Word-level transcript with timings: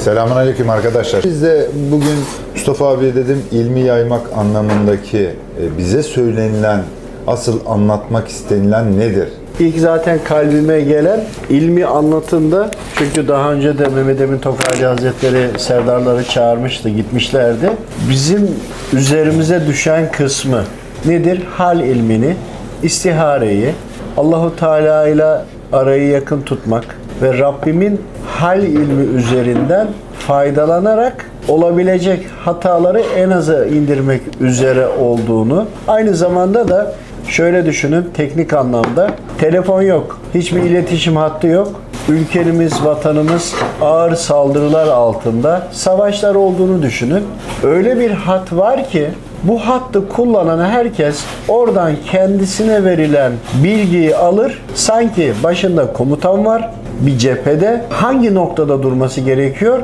Selamünaleyküm 0.00 0.70
arkadaşlar. 0.70 1.24
Biz 1.24 1.42
de 1.42 1.66
bugün 1.90 2.16
Mustafa 2.54 2.88
abi 2.88 3.14
dedim 3.14 3.42
ilmi 3.52 3.80
yaymak 3.80 4.20
anlamındaki 4.36 5.18
e, 5.18 5.78
bize 5.78 6.02
söylenilen, 6.02 6.80
asıl 7.26 7.60
anlatmak 7.66 8.28
istenilen 8.28 8.98
nedir? 8.98 9.28
İlk 9.58 9.78
zaten 9.78 10.18
kalbime 10.24 10.80
gelen 10.80 11.24
ilmi 11.50 11.86
anlatımda 11.86 12.70
çünkü 12.98 13.28
daha 13.28 13.52
önce 13.52 13.78
de 13.78 13.88
Mehmet 13.88 14.20
Emin 14.20 14.38
Tokarcı 14.38 14.86
Hazretleri 14.86 15.58
serdarları 15.58 16.24
çağırmıştı, 16.24 16.88
gitmişlerdi. 16.88 17.70
Bizim 18.10 18.50
üzerimize 18.92 19.66
düşen 19.66 20.12
kısmı 20.12 20.64
nedir? 21.06 21.42
Hal 21.56 21.80
ilmini, 21.80 22.36
istihareyi, 22.82 23.74
Allahu 24.16 24.56
Teala 24.56 25.08
ile 25.08 25.26
arayı 25.72 26.08
yakın 26.08 26.42
tutmak 26.42 26.84
ve 27.22 27.38
Rabbimin 27.38 28.00
hal 28.26 28.62
ilmi 28.62 29.02
üzerinden 29.02 29.88
faydalanarak 30.18 31.30
olabilecek 31.48 32.26
hataları 32.44 33.00
en 33.00 33.30
aza 33.30 33.66
indirmek 33.66 34.22
üzere 34.40 34.88
olduğunu, 34.88 35.66
aynı 35.88 36.14
zamanda 36.14 36.68
da 36.68 36.94
Şöyle 37.30 37.66
düşünün 37.66 38.10
teknik 38.14 38.52
anlamda 38.52 39.10
telefon 39.38 39.82
yok, 39.82 40.20
hiçbir 40.34 40.62
iletişim 40.62 41.16
hattı 41.16 41.46
yok. 41.46 41.80
Ülkemiz, 42.08 42.84
vatanımız 42.84 43.54
ağır 43.80 44.14
saldırılar 44.14 44.86
altında 44.86 45.66
savaşlar 45.72 46.34
olduğunu 46.34 46.82
düşünün. 46.82 47.24
Öyle 47.64 48.00
bir 48.00 48.10
hat 48.10 48.52
var 48.52 48.88
ki 48.88 49.08
bu 49.42 49.58
hattı 49.58 50.08
kullanan 50.08 50.64
herkes 50.64 51.24
oradan 51.48 51.92
kendisine 52.10 52.84
verilen 52.84 53.32
bilgiyi 53.64 54.16
alır. 54.16 54.62
Sanki 54.74 55.32
başında 55.42 55.92
komutan 55.92 56.44
var 56.44 56.70
bir 57.00 57.18
cephede 57.18 57.84
hangi 57.90 58.34
noktada 58.34 58.82
durması 58.82 59.20
gerekiyor 59.20 59.82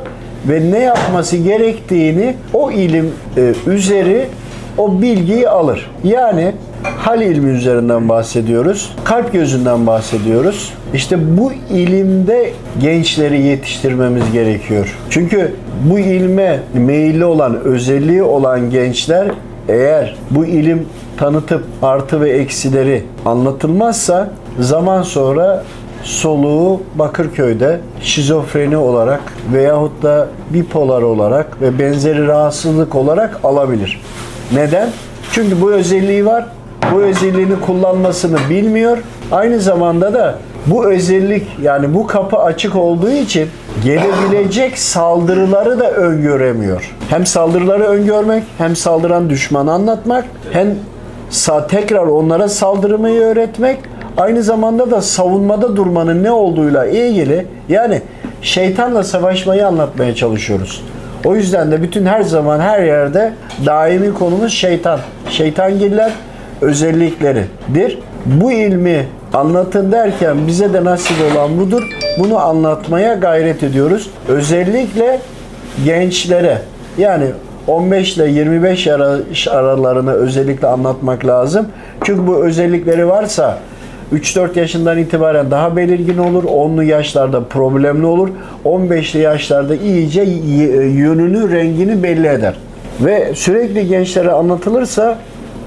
ve 0.48 0.70
ne 0.70 0.79
yapması 0.79 1.37
gerektiğini 1.37 2.34
o 2.55 2.70
ilim 2.70 3.12
e, 3.37 3.55
üzeri 3.66 4.29
o 4.79 5.02
bilgiyi 5.02 5.49
alır. 5.49 5.90
Yani 6.05 6.52
hal 6.82 7.23
ilmi 7.23 7.51
üzerinden 7.51 8.09
bahsediyoruz. 8.09 8.96
Kalp 9.05 9.32
gözünden 9.32 9.87
bahsediyoruz. 9.87 10.73
İşte 10.95 11.38
bu 11.38 11.52
ilimde 11.71 12.51
gençleri 12.80 13.43
yetiştirmemiz 13.43 14.33
gerekiyor. 14.33 14.99
Çünkü 15.10 15.55
bu 15.90 15.99
ilme 15.99 16.60
meyilli 16.74 17.24
olan, 17.24 17.60
özelliği 17.65 18.23
olan 18.23 18.71
gençler 18.71 19.29
eğer 19.68 20.16
bu 20.30 20.46
ilim 20.46 20.87
tanıtıp 21.16 21.65
artı 21.83 22.21
ve 22.21 22.30
eksileri 22.30 23.02
anlatılmazsa 23.24 24.30
zaman 24.60 25.02
sonra 25.02 25.65
soluğu 26.07 26.80
Bakırköy'de 26.95 27.80
şizofreni 28.01 28.76
olarak 28.76 29.21
veyahut 29.52 30.02
da 30.02 30.29
bipolar 30.51 31.02
olarak 31.02 31.62
ve 31.62 31.79
benzeri 31.79 32.26
rahatsızlık 32.26 32.95
olarak 32.95 33.40
alabilir. 33.45 34.01
Neden? 34.52 34.88
Çünkü 35.32 35.60
bu 35.60 35.73
özelliği 35.73 36.27
var. 36.27 36.46
Bu 36.93 37.02
özelliğini 37.02 37.60
kullanmasını 37.60 38.38
bilmiyor. 38.51 38.99
Aynı 39.32 39.60
zamanda 39.60 40.15
da 40.15 40.38
bu 40.66 40.87
özellik 40.87 41.46
yani 41.62 41.95
bu 41.95 42.07
kapı 42.07 42.37
açık 42.37 42.77
olduğu 42.77 43.10
için 43.10 43.49
gelebilecek 43.84 44.79
saldırıları 44.79 45.80
da 45.80 45.90
öngöremiyor. 45.90 46.95
Hem 47.09 47.27
saldırıları 47.27 47.84
öngörmek, 47.84 48.45
hem 48.59 48.77
saldıran 48.77 49.30
düşmanı 49.30 49.73
anlatmak, 49.73 50.24
hem 50.52 50.74
tekrar 51.68 52.07
onlara 52.07 52.49
saldırmayı 52.49 53.21
öğretmek, 53.21 53.79
aynı 54.16 54.42
zamanda 54.42 54.90
da 54.90 55.02
savunmada 55.02 55.76
durmanın 55.76 56.22
ne 56.22 56.30
olduğuyla 56.30 56.86
ilgili 56.86 57.46
yani 57.68 58.02
şeytanla 58.42 59.04
savaşmayı 59.04 59.66
anlatmaya 59.66 60.14
çalışıyoruz. 60.14 60.84
O 61.24 61.36
yüzden 61.36 61.72
de 61.72 61.82
bütün 61.82 62.06
her 62.06 62.22
zaman 62.22 62.60
her 62.60 62.82
yerde 62.82 63.32
daimi 63.66 64.14
konumuz 64.14 64.53
şeytan. 64.53 65.00
Şeytangiller 65.31 66.12
özellikleridir. 66.60 67.98
Bu 68.26 68.53
ilmi 68.53 69.06
anlatın 69.34 69.93
derken 69.93 70.47
bize 70.47 70.72
de 70.72 70.84
nasip 70.84 71.16
olan 71.32 71.59
budur. 71.59 71.82
Bunu 72.19 72.38
anlatmaya 72.38 73.15
gayret 73.15 73.62
ediyoruz. 73.62 74.10
Özellikle 74.28 75.21
gençlere 75.84 76.59
yani 76.99 77.26
15 77.66 78.16
ile 78.16 78.31
25 78.31 78.87
yaş 78.87 79.49
aralarını 79.49 80.12
özellikle 80.12 80.69
anlatmak 80.69 81.26
lazım. 81.26 81.69
Çünkü 82.05 82.26
bu 82.26 82.44
özellikleri 82.44 83.09
varsa 83.09 83.59
3-4 84.12 84.59
yaşından 84.59 84.99
itibaren 84.99 85.50
daha 85.50 85.77
belirgin 85.77 86.19
olur. 86.19 86.44
10'lu 86.44 86.83
yaşlarda 86.83 87.44
problemli 87.44 88.06
olur. 88.06 88.28
15'li 88.65 89.21
yaşlarda 89.21 89.77
iyice 89.77 90.22
yönünü, 90.22 91.50
rengini 91.50 92.03
belli 92.03 92.27
eder. 92.27 92.55
Ve 93.00 93.33
sürekli 93.34 93.89
gençlere 93.89 94.33
anlatılırsa 94.33 95.19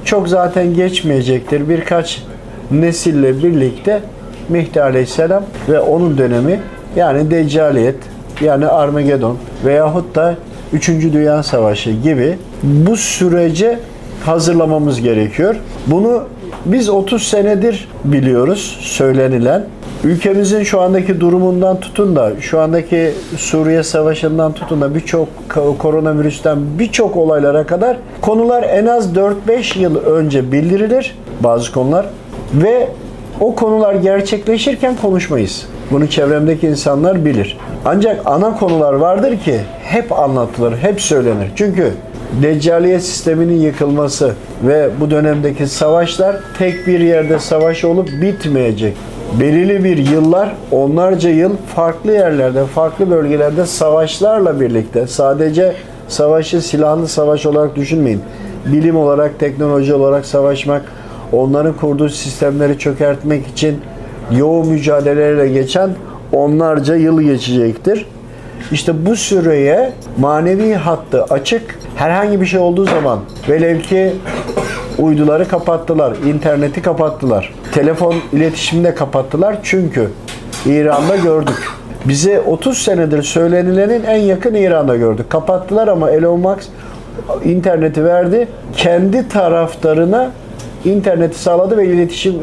çok 0.05 0.29
zaten 0.29 0.73
geçmeyecektir. 0.73 1.69
Birkaç 1.69 2.23
nesille 2.71 3.43
birlikte 3.43 4.01
Mehdi 4.49 4.81
Aleyhisselam 4.81 5.43
ve 5.69 5.79
onun 5.79 6.17
dönemi 6.17 6.59
yani 6.95 7.31
Deccaliyet 7.31 7.95
yani 8.41 8.67
Armagedon 8.67 9.37
veyahut 9.65 10.15
da 10.15 10.35
3. 10.73 10.87
Dünya 10.89 11.43
Savaşı 11.43 11.91
gibi 11.91 12.37
bu 12.63 12.97
sürece 12.97 13.79
hazırlamamız 14.25 15.01
gerekiyor. 15.01 15.55
Bunu 15.87 16.23
biz 16.65 16.89
30 16.89 17.27
senedir 17.27 17.87
biliyoruz 18.03 18.77
söylenilen. 18.81 19.65
Ülkemizin 20.03 20.63
şu 20.63 20.81
andaki 20.81 21.19
durumundan 21.19 21.79
tutun 21.79 22.15
da 22.15 22.31
şu 22.39 22.59
andaki 22.59 23.11
Suriye 23.37 23.83
Savaşı'ndan 23.83 24.53
tutun 24.53 24.81
da 24.81 24.95
birçok 24.95 25.27
koronavirüsten 25.79 26.57
birçok 26.79 27.17
olaylara 27.17 27.65
kadar 27.65 27.97
konular 28.21 28.63
en 28.63 28.85
az 28.85 29.13
4-5 29.15 29.79
yıl 29.79 29.95
önce 29.95 30.51
bildirilir 30.51 31.15
bazı 31.39 31.71
konular 31.71 32.05
ve 32.53 32.87
o 33.39 33.55
konular 33.55 33.93
gerçekleşirken 33.93 34.95
konuşmayız. 35.01 35.67
Bunu 35.91 36.07
çevremdeki 36.09 36.67
insanlar 36.67 37.25
bilir. 37.25 37.57
Ancak 37.85 38.21
ana 38.25 38.57
konular 38.57 38.93
vardır 38.93 39.39
ki 39.39 39.59
hep 39.83 40.11
anlatılır, 40.19 40.77
hep 40.77 41.01
söylenir. 41.01 41.51
Çünkü 41.55 41.93
Deccaliye 42.33 42.99
sisteminin 42.99 43.59
yıkılması 43.59 44.33
ve 44.63 44.89
bu 44.99 45.11
dönemdeki 45.11 45.67
savaşlar 45.67 46.35
tek 46.57 46.87
bir 46.87 46.99
yerde 46.99 47.39
savaş 47.39 47.83
olup 47.83 48.09
bitmeyecek. 48.21 48.97
Belirli 49.39 49.83
bir 49.83 49.97
yıllar, 49.97 50.55
onlarca 50.71 51.29
yıl 51.29 51.57
farklı 51.75 52.11
yerlerde, 52.11 52.65
farklı 52.65 53.11
bölgelerde 53.11 53.65
savaşlarla 53.65 54.59
birlikte 54.59 55.07
sadece 55.07 55.73
savaşı 56.07 56.61
silahlı 56.61 57.07
savaş 57.07 57.45
olarak 57.45 57.75
düşünmeyin. 57.75 58.21
Bilim 58.65 58.97
olarak, 58.97 59.39
teknoloji 59.39 59.93
olarak 59.93 60.25
savaşmak, 60.25 60.81
onların 61.31 61.73
kurduğu 61.73 62.09
sistemleri 62.09 62.79
çökertmek 62.79 63.47
için 63.47 63.81
yoğun 64.31 64.67
mücadelelerle 64.67 65.47
geçen 65.47 65.89
onlarca 66.31 66.95
yıl 66.95 67.21
geçecektir. 67.21 68.05
İşte 68.71 69.05
bu 69.05 69.15
süreye 69.15 69.91
manevi 70.17 70.73
hattı 70.73 71.23
açık. 71.23 71.79
Herhangi 71.95 72.41
bir 72.41 72.45
şey 72.45 72.59
olduğu 72.59 72.85
zaman 72.85 73.19
velev 73.49 73.79
ki 73.79 74.13
uyduları 74.97 75.47
kapattılar, 75.47 76.13
interneti 76.27 76.81
kapattılar, 76.81 77.53
telefon 77.71 78.15
iletişimini 78.33 78.85
de 78.85 78.95
kapattılar. 78.95 79.57
Çünkü 79.63 80.09
İran'da 80.65 81.15
gördük. 81.15 81.69
Bize 82.05 82.39
30 82.39 82.77
senedir 82.77 83.23
söylenilenin 83.23 84.03
en 84.03 84.17
yakın 84.17 84.53
İran'da 84.53 84.95
gördük. 84.95 85.29
Kapattılar 85.29 85.87
ama 85.87 86.11
Elon 86.11 86.39
Musk 86.39 86.69
interneti 87.45 88.05
verdi. 88.05 88.47
Kendi 88.77 89.27
taraftarına 89.29 90.31
interneti 90.85 91.39
sağladı 91.39 91.77
ve 91.77 91.87
iletişim 91.87 92.35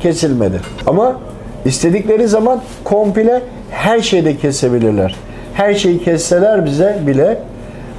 kesilmedi. 0.00 0.60
Ama 0.86 1.20
istedikleri 1.64 2.28
zaman 2.28 2.60
komple 2.84 3.42
her 3.70 4.00
şeyde 4.00 4.36
kesebilirler 4.36 5.14
her 5.54 5.74
şeyi 5.74 6.02
kesseler 6.02 6.66
bize 6.66 6.98
bile 7.06 7.38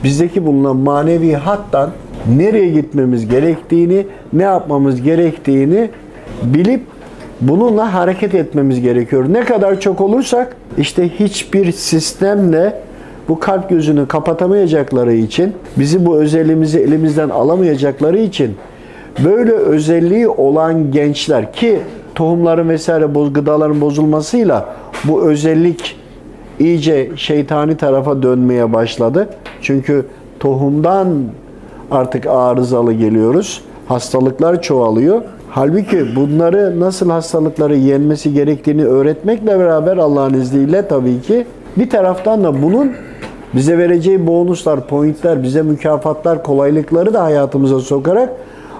bizdeki 0.03 0.45
bulunan 0.45 0.77
manevi 0.77 1.33
hattan 1.33 1.89
nereye 2.37 2.69
gitmemiz 2.69 3.27
gerektiğini, 3.27 4.07
ne 4.33 4.43
yapmamız 4.43 5.01
gerektiğini 5.01 5.89
bilip 6.43 6.81
bununla 7.41 7.93
hareket 7.93 8.35
etmemiz 8.35 8.81
gerekiyor. 8.81 9.25
Ne 9.29 9.45
kadar 9.45 9.79
çok 9.79 10.01
olursak 10.01 10.55
işte 10.77 11.09
hiçbir 11.09 11.71
sistemle 11.71 12.73
bu 13.29 13.39
kalp 13.39 13.69
gözünü 13.69 14.07
kapatamayacakları 14.07 15.13
için, 15.13 15.53
bizi 15.77 16.05
bu 16.05 16.17
özelliğimizi 16.17 16.79
elimizden 16.79 17.29
alamayacakları 17.29 18.17
için 18.17 18.55
böyle 19.23 19.51
özelliği 19.51 20.27
olan 20.27 20.91
gençler 20.91 21.53
ki 21.53 21.79
tohumların 22.15 22.69
vesaire 22.69 23.05
gıdaların 23.33 23.81
bozulmasıyla 23.81 24.75
bu 25.03 25.29
özellik 25.29 25.97
iyice 26.59 27.11
şeytani 27.15 27.77
tarafa 27.77 28.23
dönmeye 28.23 28.73
başladı. 28.73 29.29
Çünkü 29.61 30.05
tohumdan 30.39 31.07
artık 31.91 32.25
arızalı 32.27 32.93
geliyoruz. 32.93 33.61
Hastalıklar 33.87 34.61
çoğalıyor. 34.61 35.21
Halbuki 35.49 36.15
bunları 36.15 36.79
nasıl 36.79 37.09
hastalıkları 37.09 37.75
yenmesi 37.75 38.33
gerektiğini 38.33 38.85
öğretmekle 38.85 39.59
beraber 39.59 39.97
Allah'ın 39.97 40.33
izniyle 40.33 40.87
tabii 40.87 41.21
ki 41.21 41.45
bir 41.77 41.89
taraftan 41.89 42.43
da 42.43 42.63
bunun 42.63 42.91
bize 43.53 43.77
vereceği 43.77 44.27
bonuslar, 44.27 44.87
pointler, 44.87 45.43
bize 45.43 45.61
mükafatlar, 45.61 46.43
kolaylıkları 46.43 47.13
da 47.13 47.23
hayatımıza 47.23 47.79
sokarak 47.79 48.29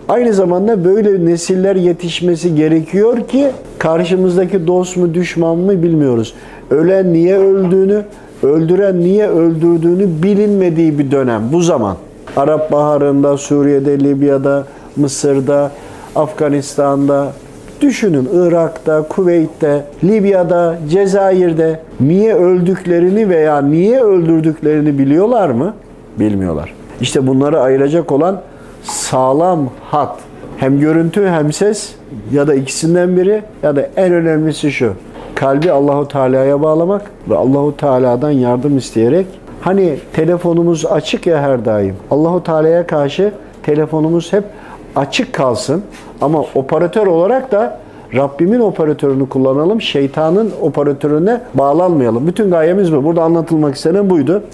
aynı 0.10 0.34
zamanda 0.34 0.86
böyle 0.86 1.26
nesiller 1.26 1.76
yetişmesi 1.76 2.56
gerekiyor 2.56 3.28
ki 3.28 3.52
karşımızdaki 3.80 4.68
dost 4.68 4.98
mu 4.98 5.14
düşman 5.14 5.58
mı 5.58 5.84
bilmiyoruz. 5.84 6.34
Ölen 6.70 7.14
niye 7.14 7.38
öldüğünü, 7.38 8.02
öldüren 8.44 9.00
niye 9.00 9.28
öldürdüğünü 9.28 10.24
bilinmediği 10.24 11.00
bir 11.00 11.12
dönem 11.12 11.42
bu 11.52 11.62
zaman. 11.62 11.98
Arap 12.38 12.72
Baharı'nda, 12.72 13.38
Suriye'de, 13.38 14.00
Libya'da, 14.00 14.64
Mısır'da, 14.96 15.72
Afganistan'da, 16.16 17.32
düşünün 17.82 18.30
Irak'ta, 18.34 19.02
Kuveyt'te, 19.02 19.86
Libya'da, 20.04 20.78
Cezayir'de 20.90 21.80
niye 22.00 22.36
öldüklerini 22.36 23.30
veya 23.30 23.62
niye 23.62 24.04
öldürdüklerini 24.04 24.98
biliyorlar 24.98 25.50
mı? 25.50 25.74
Bilmiyorlar. 26.20 26.74
İşte 27.02 27.28
bunları 27.28 27.60
ayıracak 27.60 28.12
olan 28.12 28.42
sağlam 28.84 29.70
hat. 29.82 30.20
Hem 30.58 30.80
görüntü 30.80 31.28
hem 31.28 31.54
ses 31.54 31.96
ya 32.34 32.48
da 32.48 32.56
ikisinden 32.56 33.18
biri 33.18 33.42
ya 33.64 33.76
da 33.76 33.90
en 33.96 34.14
önemlisi 34.14 34.72
şu. 34.72 34.94
Kalbi 35.36 35.72
Allahu 35.72 36.08
Teala'ya 36.08 36.62
bağlamak 36.62 37.12
ve 37.30 37.36
Allahu 37.36 37.78
Teala'dan 37.78 38.32
yardım 38.32 38.78
isteyerek 38.78 39.28
hani 39.62 39.98
telefonumuz 40.14 40.86
açık 40.86 41.28
ya 41.28 41.42
her 41.42 41.66
daim. 41.66 41.96
Allahu 42.12 42.44
Teala'ya 42.44 42.88
karşı 42.88 43.34
telefonumuz 43.64 44.34
hep 44.34 44.44
açık 44.96 45.34
kalsın 45.34 45.84
ama 46.22 46.46
operatör 46.56 47.08
olarak 47.08 47.52
da 47.52 47.80
Rabbimin 48.16 48.60
operatörünü 48.60 49.30
kullanalım, 49.30 49.82
şeytanın 49.82 50.52
operatörüne 50.62 51.42
bağlanmayalım. 51.54 52.28
Bütün 52.28 52.52
gayemiz 52.52 52.94
bu. 52.94 53.04
Burada 53.04 53.24
anlatılmak 53.24 53.76
istenen 53.76 54.10
buydu. 54.10 54.44